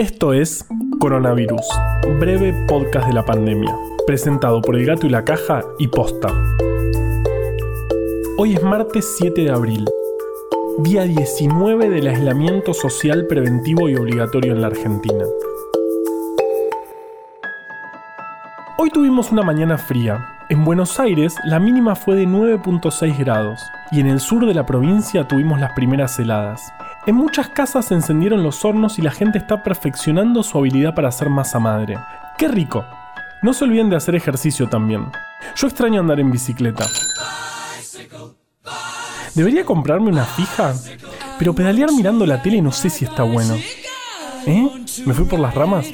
[0.00, 0.64] Esto es
[0.98, 1.60] Coronavirus,
[2.18, 3.76] breve podcast de la pandemia,
[4.06, 6.28] presentado por El Gato y la Caja y Posta.
[8.38, 9.86] Hoy es martes 7 de abril,
[10.78, 15.26] día 19 del aislamiento social preventivo y obligatorio en la Argentina.
[18.78, 20.26] Hoy tuvimos una mañana fría.
[20.48, 23.60] En Buenos Aires la mínima fue de 9.6 grados
[23.92, 26.72] y en el sur de la provincia tuvimos las primeras heladas.
[27.06, 31.08] En muchas casas se encendieron los hornos y la gente está perfeccionando su habilidad para
[31.08, 31.98] hacer masa madre.
[32.36, 32.84] ¡Qué rico!
[33.42, 35.06] No se olviden de hacer ejercicio también.
[35.56, 36.86] Yo extraño andar en bicicleta.
[39.34, 40.74] Debería comprarme una fija,
[41.38, 43.56] pero pedalear mirando la tele no sé si está bueno.
[44.46, 44.68] ¿Eh?
[45.06, 45.86] ¿Me fui por las ramas?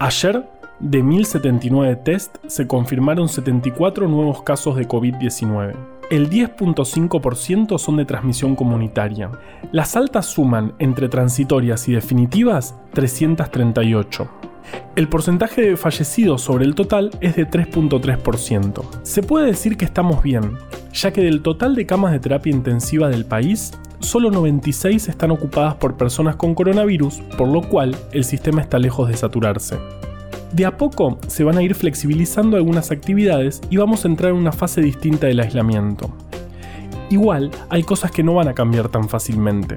[0.00, 0.44] Ayer,
[0.80, 8.54] de 1079 test, se confirmaron 74 nuevos casos de COVID-19 el 10.5% son de transmisión
[8.54, 9.30] comunitaria.
[9.72, 14.28] Las altas suman entre transitorias y definitivas 338.
[14.94, 18.82] El porcentaje de fallecidos sobre el total es de 3.3%.
[19.02, 20.52] Se puede decir que estamos bien,
[20.92, 25.74] ya que del total de camas de terapia intensiva del país, solo 96 están ocupadas
[25.74, 29.76] por personas con coronavirus, por lo cual el sistema está lejos de saturarse.
[30.56, 34.38] De a poco se van a ir flexibilizando algunas actividades y vamos a entrar en
[34.38, 36.08] una fase distinta del aislamiento.
[37.10, 39.76] Igual, hay cosas que no van a cambiar tan fácilmente.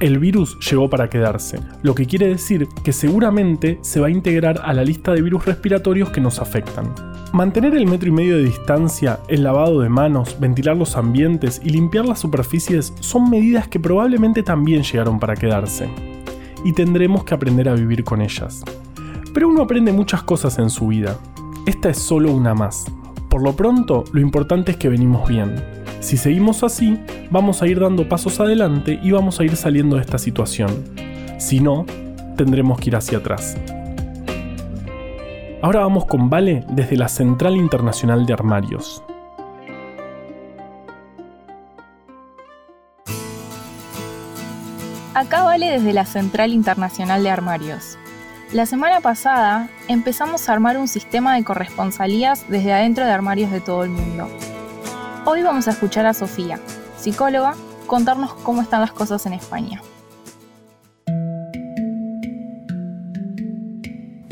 [0.00, 4.60] El virus llegó para quedarse, lo que quiere decir que seguramente se va a integrar
[4.64, 6.92] a la lista de virus respiratorios que nos afectan.
[7.32, 11.70] Mantener el metro y medio de distancia, el lavado de manos, ventilar los ambientes y
[11.70, 15.88] limpiar las superficies son medidas que probablemente también llegaron para quedarse.
[16.64, 18.64] Y tendremos que aprender a vivir con ellas.
[19.32, 21.16] Pero uno aprende muchas cosas en su vida.
[21.66, 22.86] Esta es solo una más.
[23.28, 25.54] Por lo pronto, lo importante es que venimos bien.
[26.00, 26.98] Si seguimos así,
[27.30, 30.70] vamos a ir dando pasos adelante y vamos a ir saliendo de esta situación.
[31.38, 31.86] Si no,
[32.36, 33.56] tendremos que ir hacia atrás.
[35.62, 39.04] Ahora vamos con Vale desde la Central Internacional de Armarios.
[45.12, 47.98] Acá Vale desde la Central Internacional de Armarios.
[48.52, 53.60] La semana pasada empezamos a armar un sistema de corresponsalías desde adentro de armarios de
[53.60, 54.26] todo el mundo.
[55.24, 56.58] Hoy vamos a escuchar a Sofía,
[56.96, 57.54] psicóloga,
[57.86, 59.80] contarnos cómo están las cosas en España.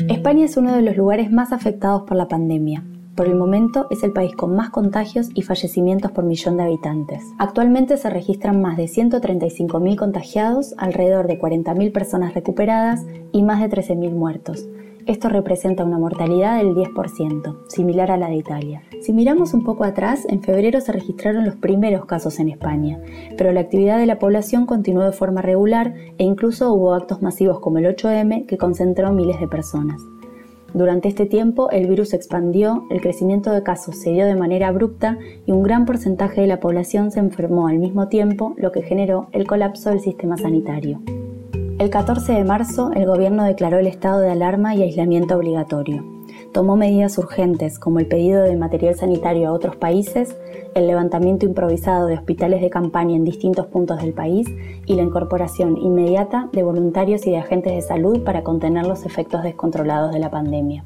[0.09, 2.83] España es uno de los lugares más afectados por la pandemia.
[3.19, 7.21] Por el momento es el país con más contagios y fallecimientos por millón de habitantes.
[7.37, 13.69] Actualmente se registran más de 135.000 contagiados, alrededor de 40.000 personas recuperadas y más de
[13.69, 14.65] 13.000 muertos.
[15.05, 18.83] Esto representa una mortalidad del 10%, similar a la de Italia.
[19.01, 23.01] Si miramos un poco atrás, en febrero se registraron los primeros casos en España,
[23.37, 27.59] pero la actividad de la población continuó de forma regular e incluso hubo actos masivos
[27.59, 30.01] como el 8M que concentró miles de personas.
[30.73, 34.67] Durante este tiempo el virus se expandió, el crecimiento de casos se dio de manera
[34.67, 38.81] abrupta y un gran porcentaje de la población se enfermó al mismo tiempo, lo que
[38.81, 41.01] generó el colapso del sistema sanitario.
[41.79, 46.18] El 14 de marzo el gobierno declaró el estado de alarma y aislamiento obligatorio
[46.53, 50.35] tomó medidas urgentes como el pedido de material sanitario a otros países,
[50.75, 54.47] el levantamiento improvisado de hospitales de campaña en distintos puntos del país
[54.85, 59.43] y la incorporación inmediata de voluntarios y de agentes de salud para contener los efectos
[59.43, 60.85] descontrolados de la pandemia.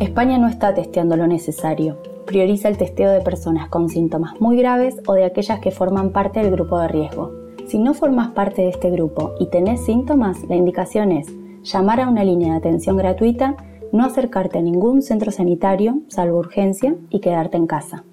[0.00, 1.96] España no está testeando lo necesario.
[2.24, 6.40] Prioriza el testeo de personas con síntomas muy graves o de aquellas que forman parte
[6.40, 7.32] del grupo de riesgo.
[7.66, 11.26] Si no formas parte de este grupo y tenés síntomas, la indicación es
[11.64, 13.56] llamar a una línea de atención gratuita
[13.92, 18.04] no acercarte a ningún centro sanitario, salvo urgencia, y quedarte en casa.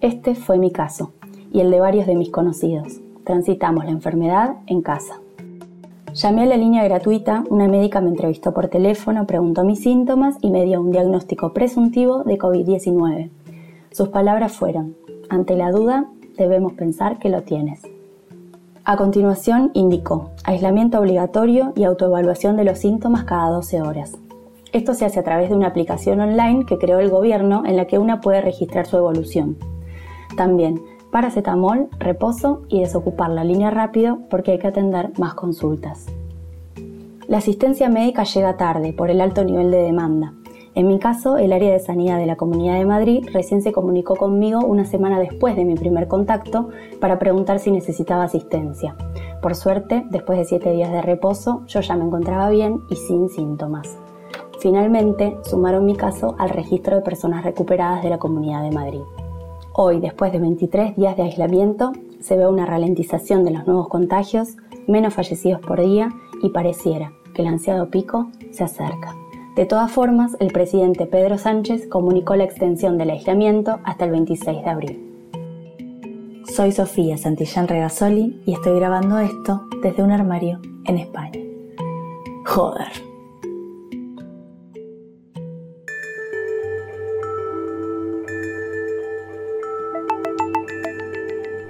[0.00, 1.12] Este fue mi caso,
[1.52, 3.00] y el de varios de mis conocidos.
[3.24, 5.20] Transitamos la enfermedad en casa.
[6.14, 10.50] Llamé a la línea gratuita, una médica me entrevistó por teléfono, preguntó mis síntomas y
[10.50, 13.30] me dio un diagnóstico presuntivo de COVID-19.
[13.90, 14.96] Sus palabras fueron,
[15.28, 16.06] ante la duda,
[16.38, 17.82] debemos pensar que lo tienes.
[18.84, 24.12] A continuación indicó aislamiento obligatorio y autoevaluación de los síntomas cada 12 horas.
[24.76, 27.86] Esto se hace a través de una aplicación online que creó el gobierno en la
[27.86, 29.56] que una puede registrar su evolución.
[30.36, 36.04] También paracetamol, reposo y desocupar la línea rápido porque hay que atender más consultas.
[37.26, 40.34] La asistencia médica llega tarde por el alto nivel de demanda.
[40.74, 44.14] En mi caso, el área de sanidad de la Comunidad de Madrid recién se comunicó
[44.14, 46.68] conmigo una semana después de mi primer contacto
[47.00, 48.94] para preguntar si necesitaba asistencia.
[49.40, 53.30] Por suerte, después de siete días de reposo, yo ya me encontraba bien y sin
[53.30, 53.96] síntomas.
[54.60, 59.02] Finalmente, sumaron mi caso al registro de personas recuperadas de la Comunidad de Madrid.
[59.72, 64.56] Hoy, después de 23 días de aislamiento, se ve una ralentización de los nuevos contagios,
[64.86, 66.08] menos fallecidos por día
[66.42, 69.14] y pareciera que el ansiado pico se acerca.
[69.54, 74.62] De todas formas, el presidente Pedro Sánchez comunicó la extensión del aislamiento hasta el 26
[74.62, 75.12] de abril.
[76.44, 81.40] Soy Sofía Santillán Regasoli y estoy grabando esto desde un armario en España.
[82.46, 83.05] Joder.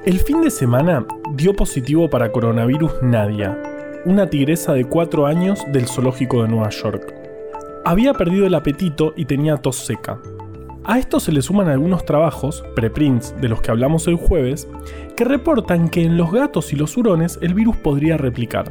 [0.07, 1.05] El fin de semana
[1.35, 3.61] dio positivo para coronavirus Nadia,
[4.05, 7.13] una tigresa de 4 años del zoológico de Nueva York.
[7.85, 10.21] Había perdido el apetito y tenía tos seca.
[10.85, 14.69] A esto se le suman algunos trabajos, preprints de los que hablamos el jueves,
[15.17, 18.71] que reportan que en los gatos y los hurones el virus podría replicar,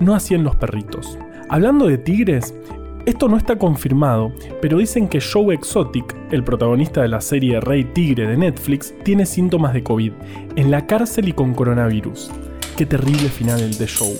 [0.00, 1.16] no así en los perritos.
[1.48, 2.56] Hablando de tigres,
[3.04, 7.84] esto no está confirmado, pero dicen que Joe Exotic, el protagonista de la serie Rey
[7.84, 10.12] Tigre de Netflix, tiene síntomas de COVID,
[10.54, 12.30] en la cárcel y con coronavirus.
[12.76, 14.16] Qué terrible final el de Joe.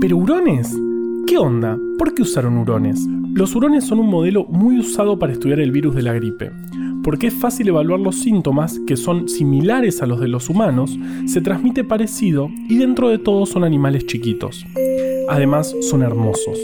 [0.00, 0.76] ¿Pero hurones?
[1.26, 1.78] ¿Qué onda?
[1.98, 3.06] ¿Por qué usaron hurones?
[3.32, 6.50] Los hurones son un modelo muy usado para estudiar el virus de la gripe,
[7.10, 10.96] porque es fácil evaluar los síntomas que son similares a los de los humanos,
[11.26, 14.64] se transmite parecido y dentro de todo son animales chiquitos.
[15.28, 16.56] Además son hermosos.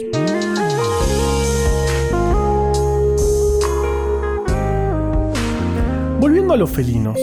[6.20, 7.18] Volviendo a los felinos,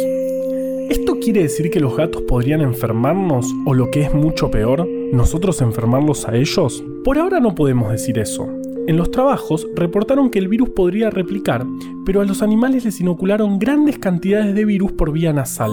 [0.89, 5.61] ¿esto quiere decir que los gatos podrían enfermarnos o lo que es mucho peor, nosotros
[5.61, 6.83] enfermarlos a ellos?
[7.05, 8.62] Por ahora no podemos decir eso.
[8.85, 11.65] En los trabajos reportaron que el virus podría replicar,
[12.05, 15.71] pero a los animales les inocularon grandes cantidades de virus por vía nasal,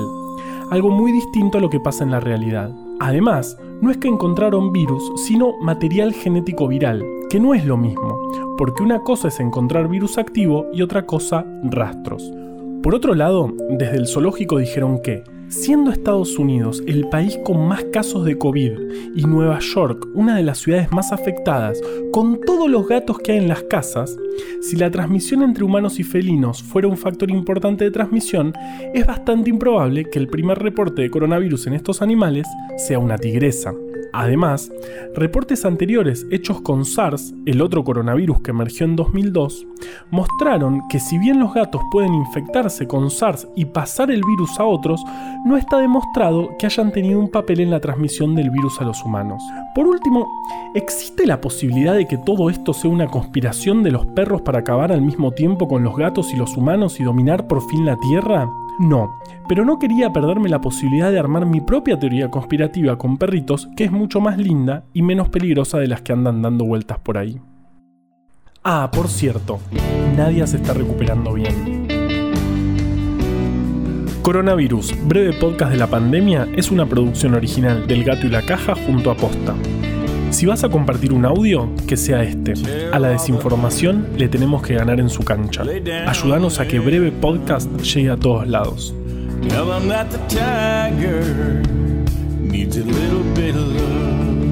[0.71, 2.71] algo muy distinto a lo que pasa en la realidad.
[3.01, 8.17] Además, no es que encontraron virus, sino material genético viral, que no es lo mismo,
[8.57, 12.31] porque una cosa es encontrar virus activo y otra cosa rastros.
[12.81, 17.83] Por otro lado, desde el zoológico dijeron que Siendo Estados Unidos el país con más
[17.93, 18.73] casos de COVID
[19.17, 21.81] y Nueva York una de las ciudades más afectadas,
[22.13, 24.17] con todos los gatos que hay en las casas,
[24.61, 28.53] si la transmisión entre humanos y felinos fuera un factor importante de transmisión,
[28.95, 33.75] es bastante improbable que el primer reporte de coronavirus en estos animales sea una tigresa.
[34.13, 34.71] Además,
[35.15, 39.67] reportes anteriores hechos con SARS, el otro coronavirus que emergió en 2002,
[40.11, 44.65] mostraron que si bien los gatos pueden infectarse con SARS y pasar el virus a
[44.65, 45.03] otros,
[45.45, 49.05] no está demostrado que hayan tenido un papel en la transmisión del virus a los
[49.05, 49.43] humanos.
[49.75, 50.27] Por último,
[50.75, 54.93] ¿existe la posibilidad de que todo esto sea una conspiración de los perros para acabar
[54.93, 58.51] al mismo tiempo con los gatos y los humanos y dominar por fin la Tierra?
[58.81, 63.69] No, pero no quería perderme la posibilidad de armar mi propia teoría conspirativa con perritos
[63.77, 67.19] que es mucho más linda y menos peligrosa de las que andan dando vueltas por
[67.19, 67.39] ahí.
[68.65, 69.61] Ah, por cierto,
[70.17, 71.89] Nadia se está recuperando bien.
[74.23, 78.75] Coronavirus, breve podcast de la pandemia, es una producción original del Gato y la Caja
[78.75, 79.57] junto a Posta.
[80.31, 82.55] Si vas a compartir un audio, que sea este.
[82.93, 85.65] A la desinformación le tenemos que ganar en su cancha.
[86.07, 88.95] Ayúdanos a que Breve Podcast llegue a todos lados.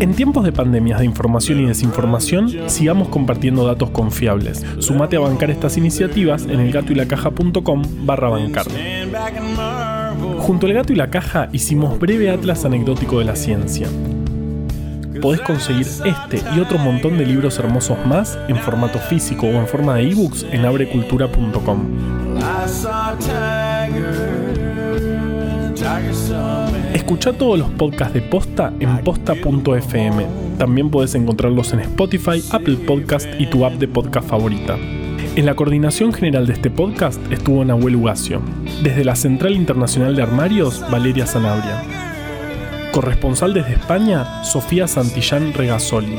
[0.00, 4.64] En tiempos de pandemias de información y desinformación, sigamos compartiendo datos confiables.
[4.80, 8.66] Sumate a bancar estas iniciativas en elgatoylacaja.com barra bancar.
[10.38, 13.87] Junto al gato y la caja hicimos breve atlas anecdótico de la ciencia
[15.18, 19.66] podés conseguir este y otro montón de libros hermosos más en formato físico o en
[19.66, 22.28] forma de ebooks en abrecultura.com.
[26.92, 30.26] Escucha todos los podcasts de Posta en posta.fm.
[30.58, 34.76] También puedes encontrarlos en Spotify, Apple Podcast y tu app de podcast favorita.
[35.37, 38.42] En la coordinación general de este podcast estuvo Nahuel Ugacio.
[38.82, 41.98] Desde la Central Internacional de Armarios, Valeria Sanabria.
[42.92, 46.18] Corresponsal desde España, Sofía Santillán Regasoli.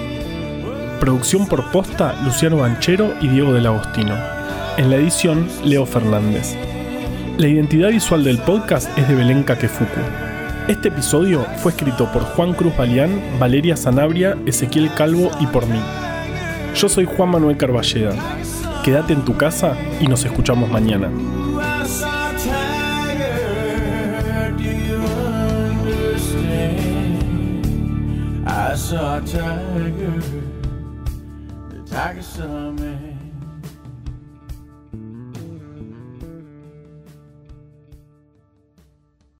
[0.99, 4.15] Producción por posta, Luciano Banchero y Diego del Agostino.
[4.77, 6.55] En la edición, Leo Fernández.
[7.37, 9.99] La identidad visual del podcast es de Belén Kakefuku.
[10.67, 15.79] Este episodio fue escrito por Juan Cruz Balián, Valeria Sanabria, Ezequiel Calvo y por mí.
[16.75, 18.13] Yo soy Juan Manuel Carballeda.
[18.83, 21.09] Quédate en tu casa y nos escuchamos mañana.
[28.79, 30.21] Saw a tiger,
[31.69, 33.18] the tiger saw me.